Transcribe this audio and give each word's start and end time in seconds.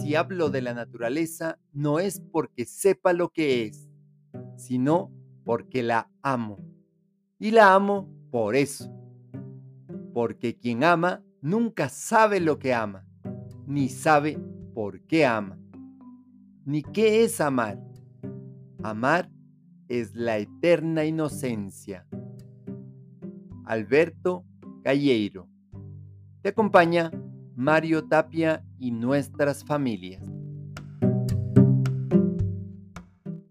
Si 0.00 0.14
hablo 0.16 0.50
de 0.50 0.60
la 0.60 0.74
naturaleza, 0.74 1.58
no 1.72 1.98
es 1.98 2.20
porque 2.20 2.64
sepa 2.64 3.12
lo 3.12 3.30
que 3.30 3.64
es, 3.64 3.88
sino 4.56 5.10
porque 5.44 5.82
la 5.82 6.10
amo. 6.22 6.58
Y 7.38 7.50
la 7.52 7.74
amo 7.74 8.08
por 8.30 8.56
eso. 8.56 8.92
Porque 10.12 10.56
quien 10.56 10.84
ama 10.84 11.22
nunca 11.40 11.88
sabe 11.88 12.40
lo 12.40 12.58
que 12.58 12.74
ama, 12.74 13.06
ni 13.66 13.88
sabe 13.88 14.38
por 14.74 15.00
qué 15.02 15.26
ama, 15.26 15.58
ni 16.64 16.82
qué 16.82 17.24
es 17.24 17.40
amar. 17.40 17.78
Amar 18.82 19.30
es 19.88 20.14
la 20.14 20.38
eterna 20.38 21.04
inocencia. 21.04 22.06
Alberto 23.64 24.44
Calleiro. 24.82 25.48
Te 26.42 26.50
acompaña 26.50 27.10
Mario 27.56 28.04
Tapia 28.04 28.64
y 28.78 28.90
nuestras 28.90 29.64
familias. 29.64 30.33